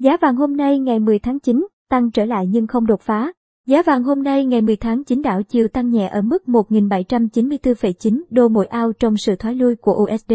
Giá 0.00 0.16
vàng 0.20 0.36
hôm 0.36 0.56
nay 0.56 0.78
ngày 0.78 0.98
10 0.98 1.18
tháng 1.18 1.40
9 1.40 1.66
tăng 1.90 2.10
trở 2.10 2.24
lại 2.24 2.46
nhưng 2.46 2.66
không 2.66 2.86
đột 2.86 3.00
phá. 3.00 3.32
Giá 3.66 3.82
vàng 3.82 4.02
hôm 4.02 4.22
nay 4.22 4.44
ngày 4.44 4.60
10 4.60 4.76
tháng 4.76 5.04
9 5.04 5.22
đảo 5.22 5.42
chiều 5.42 5.68
tăng 5.68 5.90
nhẹ 5.90 6.08
ở 6.08 6.22
mức 6.22 6.42
1.794,9 6.46 8.22
đô 8.30 8.48
mỗi 8.48 8.66
ao 8.66 8.92
trong 8.92 9.16
sự 9.16 9.36
thoái 9.36 9.54
lui 9.54 9.76
của 9.76 9.92
USD. 9.92 10.32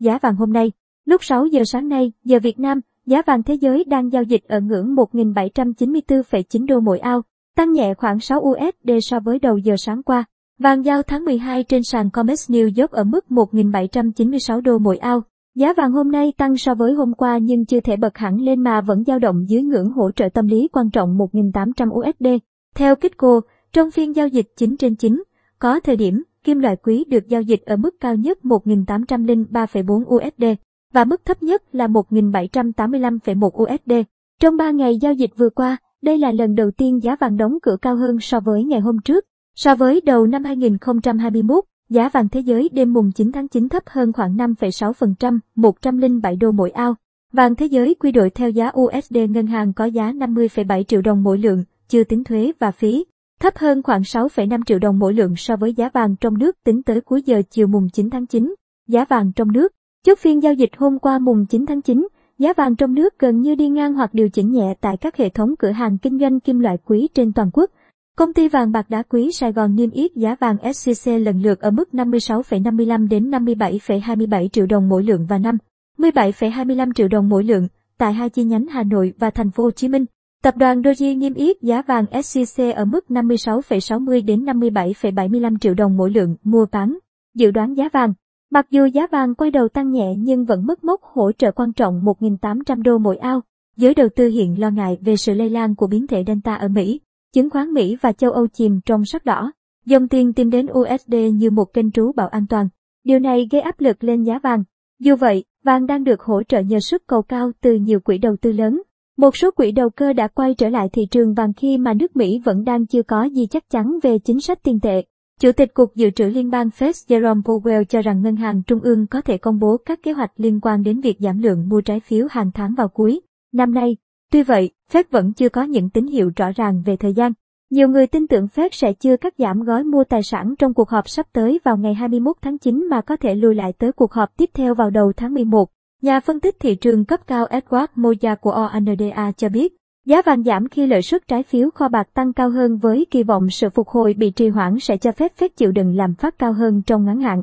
Giá 0.00 0.18
vàng 0.18 0.36
hôm 0.36 0.52
nay, 0.52 0.72
lúc 1.04 1.24
6 1.24 1.46
giờ 1.46 1.62
sáng 1.64 1.88
nay, 1.88 2.12
giờ 2.24 2.38
Việt 2.42 2.58
Nam, 2.58 2.80
giá 3.06 3.22
vàng 3.26 3.42
thế 3.42 3.54
giới 3.54 3.84
đang 3.84 4.12
giao 4.12 4.22
dịch 4.22 4.44
ở 4.48 4.60
ngưỡng 4.60 4.94
1.794,9 4.94 6.66
đô 6.66 6.80
mỗi 6.80 6.98
ao, 6.98 7.22
tăng 7.56 7.72
nhẹ 7.72 7.94
khoảng 7.94 8.20
6 8.20 8.40
USD 8.40 8.90
so 9.02 9.20
với 9.20 9.38
đầu 9.38 9.58
giờ 9.58 9.74
sáng 9.78 10.02
qua. 10.02 10.24
Vàng 10.58 10.84
giao 10.84 11.02
tháng 11.02 11.24
12 11.24 11.64
trên 11.64 11.82
sàn 11.82 12.10
COMEX 12.10 12.50
New 12.50 12.70
York 12.80 12.90
ở 12.90 13.04
mức 13.04 13.24
1.796 13.28 14.60
đô 14.60 14.78
mỗi 14.78 14.96
ao. 14.98 15.22
Giá 15.58 15.72
vàng 15.72 15.92
hôm 15.92 16.10
nay 16.10 16.32
tăng 16.36 16.56
so 16.56 16.74
với 16.74 16.92
hôm 16.92 17.14
qua 17.14 17.38
nhưng 17.38 17.64
chưa 17.64 17.80
thể 17.80 17.96
bật 17.96 18.18
hẳn 18.18 18.40
lên 18.40 18.62
mà 18.62 18.80
vẫn 18.80 19.04
dao 19.04 19.18
động 19.18 19.44
dưới 19.48 19.62
ngưỡng 19.62 19.90
hỗ 19.90 20.10
trợ 20.10 20.28
tâm 20.28 20.46
lý 20.46 20.68
quan 20.72 20.90
trọng 20.90 21.18
1.800 21.18 21.90
USD. 21.90 22.26
Theo 22.74 22.96
Kitco, 22.96 23.40
trong 23.72 23.90
phiên 23.90 24.16
giao 24.16 24.28
dịch 24.28 24.46
9 24.56 24.76
trên 24.76 24.94
9, 24.94 25.22
có 25.58 25.80
thời 25.80 25.96
điểm 25.96 26.22
kim 26.44 26.58
loại 26.58 26.76
quý 26.76 27.04
được 27.08 27.28
giao 27.28 27.42
dịch 27.42 27.62
ở 27.66 27.76
mức 27.76 27.94
cao 28.00 28.16
nhất 28.16 28.38
1.803,4 28.42 30.04
USD 30.16 30.44
và 30.92 31.04
mức 31.04 31.24
thấp 31.24 31.42
nhất 31.42 31.62
là 31.72 31.86
1.785,1 31.86 33.46
USD. 33.46 33.92
Trong 34.40 34.56
3 34.56 34.70
ngày 34.70 34.98
giao 34.98 35.12
dịch 35.12 35.30
vừa 35.36 35.50
qua, 35.50 35.76
đây 36.02 36.18
là 36.18 36.32
lần 36.32 36.54
đầu 36.54 36.70
tiên 36.70 37.02
giá 37.02 37.16
vàng 37.20 37.36
đóng 37.36 37.58
cửa 37.62 37.76
cao 37.82 37.96
hơn 37.96 38.20
so 38.20 38.40
với 38.40 38.64
ngày 38.64 38.80
hôm 38.80 38.96
trước. 39.04 39.24
So 39.54 39.74
với 39.74 40.00
đầu 40.00 40.26
năm 40.26 40.44
2021, 40.44 41.64
giá 41.88 42.08
vàng 42.08 42.28
thế 42.28 42.40
giới 42.40 42.68
đêm 42.72 42.92
mùng 42.92 43.12
9 43.12 43.32
tháng 43.32 43.48
9 43.48 43.68
thấp 43.68 43.82
hơn 43.86 44.12
khoảng 44.12 44.36
5,6%, 44.36 45.38
107 45.54 46.36
đô 46.36 46.50
mỗi 46.50 46.70
ao. 46.70 46.94
Vàng 47.32 47.54
thế 47.54 47.66
giới 47.66 47.94
quy 47.94 48.12
đổi 48.12 48.30
theo 48.30 48.50
giá 48.50 48.72
USD 48.80 49.16
ngân 49.30 49.46
hàng 49.46 49.72
có 49.72 49.84
giá 49.84 50.12
50,7 50.12 50.82
triệu 50.82 51.02
đồng 51.02 51.22
mỗi 51.22 51.38
lượng, 51.38 51.64
chưa 51.88 52.04
tính 52.04 52.24
thuế 52.24 52.52
và 52.58 52.70
phí, 52.70 53.04
thấp 53.40 53.56
hơn 53.56 53.82
khoảng 53.82 54.02
6,5 54.02 54.60
triệu 54.66 54.78
đồng 54.78 54.98
mỗi 54.98 55.14
lượng 55.14 55.36
so 55.36 55.56
với 55.56 55.72
giá 55.72 55.88
vàng 55.88 56.16
trong 56.16 56.38
nước 56.38 56.56
tính 56.64 56.82
tới 56.82 57.00
cuối 57.00 57.22
giờ 57.22 57.42
chiều 57.50 57.66
mùng 57.66 57.88
9 57.92 58.10
tháng 58.10 58.26
9. 58.26 58.54
Giá 58.88 59.04
vàng 59.04 59.32
trong 59.32 59.52
nước, 59.52 59.72
chốt 60.04 60.18
phiên 60.18 60.42
giao 60.42 60.54
dịch 60.54 60.70
hôm 60.76 60.98
qua 60.98 61.18
mùng 61.18 61.46
9 61.46 61.66
tháng 61.66 61.82
9, 61.82 62.08
giá 62.38 62.52
vàng 62.52 62.76
trong 62.76 62.94
nước 62.94 63.18
gần 63.18 63.40
như 63.40 63.54
đi 63.54 63.68
ngang 63.68 63.94
hoặc 63.94 64.14
điều 64.14 64.28
chỉnh 64.28 64.52
nhẹ 64.52 64.74
tại 64.80 64.96
các 64.96 65.16
hệ 65.16 65.28
thống 65.28 65.56
cửa 65.56 65.70
hàng 65.70 65.98
kinh 65.98 66.18
doanh 66.18 66.40
kim 66.40 66.58
loại 66.58 66.78
quý 66.84 67.08
trên 67.14 67.32
toàn 67.32 67.50
quốc. 67.52 67.70
Công 68.18 68.32
ty 68.32 68.48
vàng 68.48 68.72
bạc 68.72 68.90
đá 68.90 69.02
quý 69.02 69.30
Sài 69.32 69.52
Gòn 69.52 69.74
niêm 69.74 69.90
yết 69.90 70.14
giá 70.14 70.36
vàng 70.40 70.56
SJC 70.56 71.18
lần 71.18 71.42
lượt 71.42 71.60
ở 71.60 71.70
mức 71.70 71.88
56,55 71.92 73.08
đến 73.08 73.30
57,27 73.30 74.48
triệu 74.48 74.66
đồng 74.66 74.88
mỗi 74.88 75.02
lượng 75.02 75.26
và 75.26 75.38
57,25 75.38 76.92
triệu 76.92 77.08
đồng 77.08 77.28
mỗi 77.28 77.44
lượng 77.44 77.68
tại 77.98 78.12
hai 78.12 78.30
chi 78.30 78.44
nhánh 78.44 78.66
Hà 78.66 78.82
Nội 78.82 79.12
và 79.18 79.30
thành 79.30 79.50
phố 79.50 79.64
Hồ 79.64 79.70
Chí 79.70 79.88
Minh. 79.88 80.04
Tập 80.42 80.56
đoàn 80.56 80.82
Doji 80.82 81.18
niêm 81.18 81.34
yết 81.34 81.62
giá 81.62 81.82
vàng 81.82 82.04
SJC 82.04 82.74
ở 82.74 82.84
mức 82.84 83.04
56,60 83.08 84.24
đến 84.24 84.44
57,75 84.44 85.58
triệu 85.58 85.74
đồng 85.74 85.96
mỗi 85.96 86.10
lượng 86.10 86.36
mua 86.42 86.66
bán. 86.72 86.98
Dự 87.34 87.50
đoán 87.50 87.74
giá 87.74 87.88
vàng 87.92 88.12
Mặc 88.50 88.66
dù 88.70 88.84
giá 88.84 89.06
vàng 89.06 89.34
quay 89.34 89.50
đầu 89.50 89.68
tăng 89.68 89.90
nhẹ 89.92 90.14
nhưng 90.18 90.44
vẫn 90.44 90.66
mất 90.66 90.84
mốc 90.84 91.02
hỗ 91.02 91.32
trợ 91.32 91.52
quan 91.52 91.72
trọng 91.72 92.02
1.800 92.04 92.82
đô 92.82 92.98
mỗi 92.98 93.16
ao. 93.16 93.40
Giới 93.76 93.94
đầu 93.94 94.08
tư 94.16 94.28
hiện 94.28 94.60
lo 94.60 94.70
ngại 94.70 94.98
về 95.00 95.16
sự 95.16 95.34
lây 95.34 95.50
lan 95.50 95.74
của 95.74 95.86
biến 95.86 96.06
thể 96.06 96.24
Delta 96.26 96.54
ở 96.54 96.68
Mỹ. 96.68 97.00
Chứng 97.34 97.50
khoán 97.50 97.72
Mỹ 97.72 97.96
và 98.00 98.12
châu 98.12 98.32
Âu 98.32 98.46
chìm 98.46 98.80
trong 98.86 99.04
sắc 99.04 99.24
đỏ. 99.24 99.52
Dòng 99.86 100.08
tiền 100.08 100.32
tìm 100.32 100.50
đến 100.50 100.66
USD 100.66 101.14
như 101.34 101.50
một 101.50 101.72
kênh 101.72 101.90
trú 101.90 102.12
bảo 102.12 102.28
an 102.28 102.46
toàn. 102.46 102.68
Điều 103.04 103.18
này 103.18 103.48
gây 103.50 103.60
áp 103.60 103.80
lực 103.80 104.04
lên 104.04 104.22
giá 104.22 104.38
vàng. 104.38 104.64
Dù 105.00 105.16
vậy, 105.16 105.44
vàng 105.64 105.86
đang 105.86 106.04
được 106.04 106.22
hỗ 106.22 106.42
trợ 106.42 106.60
nhờ 106.60 106.80
sức 106.80 107.02
cầu 107.06 107.22
cao 107.22 107.50
từ 107.60 107.74
nhiều 107.74 108.00
quỹ 108.00 108.18
đầu 108.18 108.36
tư 108.40 108.52
lớn. 108.52 108.82
Một 109.16 109.36
số 109.36 109.50
quỹ 109.50 109.72
đầu 109.72 109.90
cơ 109.90 110.12
đã 110.12 110.28
quay 110.28 110.54
trở 110.54 110.68
lại 110.68 110.88
thị 110.92 111.06
trường 111.10 111.34
vàng 111.34 111.52
khi 111.52 111.78
mà 111.78 111.94
nước 111.94 112.16
Mỹ 112.16 112.40
vẫn 112.44 112.64
đang 112.64 112.86
chưa 112.86 113.02
có 113.02 113.24
gì 113.24 113.46
chắc 113.46 113.70
chắn 113.70 113.98
về 114.02 114.18
chính 114.18 114.40
sách 114.40 114.58
tiền 114.62 114.80
tệ. 114.80 115.04
Chủ 115.40 115.52
tịch 115.52 115.74
Cục 115.74 115.94
Dự 115.94 116.10
trữ 116.10 116.24
Liên 116.24 116.50
bang 116.50 116.68
Fed 116.68 116.92
Jerome 117.08 117.42
Powell 117.42 117.84
cho 117.84 118.02
rằng 118.02 118.22
ngân 118.22 118.36
hàng 118.36 118.62
trung 118.66 118.80
ương 118.80 119.06
có 119.06 119.20
thể 119.20 119.38
công 119.38 119.58
bố 119.58 119.76
các 119.76 120.02
kế 120.02 120.12
hoạch 120.12 120.32
liên 120.36 120.60
quan 120.60 120.82
đến 120.82 121.00
việc 121.00 121.16
giảm 121.20 121.38
lượng 121.38 121.68
mua 121.68 121.80
trái 121.80 122.00
phiếu 122.00 122.26
hàng 122.30 122.50
tháng 122.54 122.74
vào 122.74 122.88
cuối 122.88 123.20
năm 123.52 123.74
nay. 123.74 123.96
Tuy 124.32 124.42
vậy, 124.42 124.70
Fed 124.92 125.04
vẫn 125.10 125.32
chưa 125.32 125.48
có 125.48 125.62
những 125.62 125.90
tín 125.90 126.06
hiệu 126.06 126.30
rõ 126.36 126.50
ràng 126.56 126.82
về 126.84 126.96
thời 126.96 127.12
gian. 127.12 127.32
Nhiều 127.70 127.88
người 127.88 128.06
tin 128.06 128.26
tưởng 128.26 128.46
Fed 128.54 128.68
sẽ 128.72 128.92
chưa 128.92 129.16
cắt 129.16 129.34
giảm 129.38 129.62
gói 129.62 129.84
mua 129.84 130.04
tài 130.04 130.22
sản 130.22 130.54
trong 130.58 130.74
cuộc 130.74 130.88
họp 130.88 131.08
sắp 131.08 131.26
tới 131.32 131.60
vào 131.64 131.76
ngày 131.76 131.94
21 131.94 132.36
tháng 132.42 132.58
9 132.58 132.86
mà 132.90 133.00
có 133.00 133.16
thể 133.16 133.34
lùi 133.34 133.54
lại 133.54 133.72
tới 133.72 133.92
cuộc 133.92 134.12
họp 134.12 134.36
tiếp 134.36 134.50
theo 134.54 134.74
vào 134.74 134.90
đầu 134.90 135.12
tháng 135.16 135.34
11. 135.34 135.68
Nhà 136.02 136.20
phân 136.20 136.40
tích 136.40 136.56
thị 136.60 136.74
trường 136.74 137.04
cấp 137.04 137.20
cao 137.26 137.46
Edward 137.46 137.86
Moya 137.94 138.34
của 138.34 138.50
ONDA 138.50 139.32
cho 139.36 139.48
biết, 139.48 139.76
giá 140.06 140.22
vàng 140.22 140.44
giảm 140.44 140.68
khi 140.68 140.86
lợi 140.86 141.02
suất 141.02 141.28
trái 141.28 141.42
phiếu 141.42 141.70
kho 141.70 141.88
bạc 141.88 142.08
tăng 142.14 142.32
cao 142.32 142.50
hơn 142.50 142.76
với 142.76 143.06
kỳ 143.10 143.22
vọng 143.22 143.50
sự 143.50 143.70
phục 143.70 143.88
hồi 143.88 144.14
bị 144.14 144.30
trì 144.30 144.48
hoãn 144.48 144.78
sẽ 144.78 144.96
cho 144.96 145.12
phép 145.12 145.32
phép 145.36 145.56
chịu 145.56 145.72
đựng 145.72 145.96
làm 145.96 146.14
phát 146.14 146.38
cao 146.38 146.52
hơn 146.52 146.82
trong 146.86 147.04
ngắn 147.04 147.20
hạn. 147.20 147.42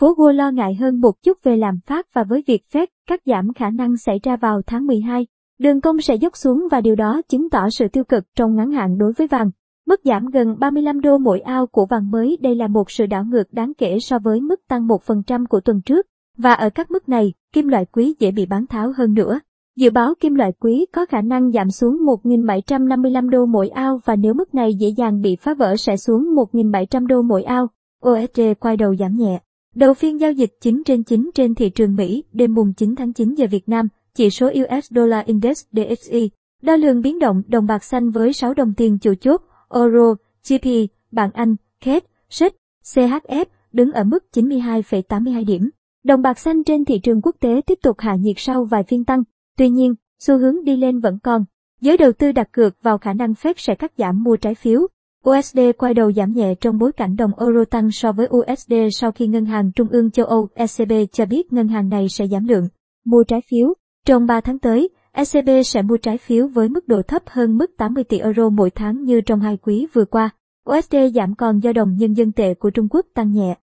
Phố 0.00 0.14
Wall 0.14 0.32
lo 0.32 0.50
ngại 0.50 0.74
hơn 0.74 1.00
một 1.00 1.22
chút 1.22 1.38
về 1.42 1.56
làm 1.56 1.78
phát 1.86 2.06
và 2.14 2.24
với 2.24 2.44
việc 2.46 2.62
Fed 2.72 2.86
cắt 3.08 3.20
giảm 3.26 3.52
khả 3.52 3.70
năng 3.70 3.96
xảy 3.96 4.20
ra 4.22 4.36
vào 4.36 4.62
tháng 4.66 4.86
12, 4.86 5.26
đường 5.60 5.80
công 5.80 6.00
sẽ 6.00 6.14
dốc 6.14 6.36
xuống 6.36 6.68
và 6.70 6.80
điều 6.80 6.94
đó 6.94 7.22
chứng 7.28 7.50
tỏ 7.50 7.70
sự 7.70 7.88
tiêu 7.88 8.04
cực 8.04 8.24
trong 8.36 8.56
ngắn 8.56 8.70
hạn 8.70 8.98
đối 8.98 9.12
với 9.12 9.26
vàng. 9.26 9.50
Mức 9.86 10.00
giảm 10.04 10.26
gần 10.26 10.56
35 10.58 11.00
đô 11.00 11.18
mỗi 11.18 11.40
ao 11.40 11.66
của 11.66 11.86
vàng 11.86 12.10
mới 12.10 12.38
đây 12.40 12.54
là 12.54 12.68
một 12.68 12.90
sự 12.90 13.06
đảo 13.06 13.24
ngược 13.24 13.52
đáng 13.52 13.72
kể 13.78 13.98
so 14.00 14.18
với 14.18 14.40
mức 14.40 14.60
tăng 14.68 14.86
1% 14.86 15.46
của 15.46 15.60
tuần 15.60 15.80
trước. 15.80 16.06
Và 16.36 16.52
ở 16.52 16.70
các 16.70 16.90
mức 16.90 17.08
này, 17.08 17.32
kim 17.52 17.68
loại 17.68 17.84
quý 17.84 18.14
dễ 18.18 18.30
bị 18.30 18.46
bán 18.46 18.66
tháo 18.66 18.92
hơn 18.96 19.14
nữa. 19.14 19.40
Dự 19.76 19.90
báo 19.90 20.14
kim 20.20 20.34
loại 20.34 20.52
quý 20.60 20.86
có 20.92 21.06
khả 21.06 21.20
năng 21.20 21.52
giảm 21.52 21.70
xuống 21.70 21.96
1.755 22.24 23.28
đô 23.28 23.46
mỗi 23.46 23.68
ao 23.68 24.00
và 24.04 24.16
nếu 24.16 24.34
mức 24.34 24.54
này 24.54 24.74
dễ 24.74 24.88
dàng 24.96 25.20
bị 25.20 25.36
phá 25.36 25.54
vỡ 25.54 25.76
sẽ 25.76 25.96
xuống 25.96 26.22
1.700 26.52 27.06
đô 27.06 27.22
mỗi 27.22 27.42
ao. 27.42 27.66
USD 28.06 28.40
quay 28.60 28.76
đầu 28.76 28.96
giảm 28.96 29.16
nhẹ. 29.16 29.40
Đầu 29.74 29.94
phiên 29.94 30.20
giao 30.20 30.32
dịch 30.32 30.50
9 30.60 30.82
trên 30.86 31.02
9 31.02 31.30
trên 31.34 31.54
thị 31.54 31.70
trường 31.70 31.96
Mỹ 31.96 32.24
đêm 32.32 32.54
mùng 32.54 32.72
9 32.72 32.94
tháng 32.96 33.12
9 33.12 33.34
giờ 33.34 33.46
Việt 33.50 33.68
Nam, 33.68 33.88
chỉ 34.20 34.30
số 34.30 34.46
US 34.46 34.90
Dollar 34.90 35.26
Index 35.26 35.64
DXY, 35.72 36.30
đo 36.62 36.76
lường 36.76 37.00
biến 37.00 37.18
động 37.18 37.42
đồng 37.46 37.66
bạc 37.66 37.84
xanh 37.84 38.10
với 38.10 38.32
6 38.32 38.54
đồng 38.54 38.74
tiền 38.74 38.98
chủ 38.98 39.14
chốt, 39.14 39.40
Euro, 39.74 40.14
GP, 40.48 40.66
bảng 41.12 41.30
Anh, 41.32 41.56
KED, 41.84 42.02
SHIB, 42.30 42.52
CHF 42.84 43.44
đứng 43.72 43.92
ở 43.92 44.04
mức 44.04 44.24
92,82 44.32 45.44
điểm. 45.44 45.70
Đồng 46.04 46.22
bạc 46.22 46.38
xanh 46.38 46.64
trên 46.64 46.84
thị 46.84 46.98
trường 47.02 47.22
quốc 47.22 47.36
tế 47.40 47.60
tiếp 47.66 47.78
tục 47.82 47.96
hạ 47.98 48.14
nhiệt 48.14 48.34
sau 48.38 48.64
vài 48.64 48.82
phiên 48.82 49.04
tăng, 49.04 49.22
tuy 49.58 49.68
nhiên, 49.68 49.94
xu 50.18 50.38
hướng 50.38 50.64
đi 50.64 50.76
lên 50.76 51.00
vẫn 51.00 51.18
còn. 51.22 51.44
Giới 51.80 51.96
đầu 51.96 52.12
tư 52.12 52.32
đặt 52.32 52.52
cược 52.52 52.82
vào 52.82 52.98
khả 52.98 53.12
năng 53.12 53.32
Fed 53.32 53.54
sẽ 53.56 53.74
cắt 53.74 53.92
giảm 53.98 54.22
mua 54.22 54.36
trái 54.36 54.54
phiếu. 54.54 54.80
USD 55.28 55.58
quay 55.78 55.94
đầu 55.94 56.12
giảm 56.12 56.32
nhẹ 56.32 56.54
trong 56.60 56.78
bối 56.78 56.92
cảnh 56.92 57.16
đồng 57.16 57.30
euro 57.38 57.64
tăng 57.64 57.90
so 57.90 58.12
với 58.12 58.28
USD 58.36 58.74
sau 58.92 59.12
khi 59.12 59.26
Ngân 59.26 59.44
hàng 59.44 59.72
Trung 59.72 59.88
ương 59.88 60.10
châu 60.10 60.26
Âu 60.26 60.48
ECB 60.54 60.92
cho 61.12 61.26
biết 61.26 61.52
ngân 61.52 61.68
hàng 61.68 61.88
này 61.88 62.08
sẽ 62.08 62.26
giảm 62.26 62.48
lượng 62.48 62.68
mua 63.04 63.24
trái 63.24 63.40
phiếu. 63.50 63.74
Trong 64.06 64.26
3 64.26 64.40
tháng 64.40 64.58
tới, 64.58 64.88
ECB 65.12 65.48
sẽ 65.64 65.82
mua 65.82 65.96
trái 65.96 66.18
phiếu 66.18 66.46
với 66.46 66.68
mức 66.68 66.88
độ 66.88 67.02
thấp 67.02 67.22
hơn 67.26 67.58
mức 67.58 67.70
80 67.76 68.04
tỷ 68.04 68.18
euro 68.18 68.48
mỗi 68.48 68.70
tháng 68.70 69.04
như 69.04 69.20
trong 69.20 69.40
hai 69.40 69.56
quý 69.56 69.86
vừa 69.92 70.04
qua. 70.04 70.30
USD 70.70 70.96
giảm 71.14 71.34
còn 71.34 71.60
do 71.60 71.72
đồng 71.72 71.96
nhân 71.96 72.16
dân 72.16 72.32
tệ 72.32 72.54
của 72.54 72.70
Trung 72.70 72.88
Quốc 72.90 73.06
tăng 73.14 73.32
nhẹ. 73.32 73.56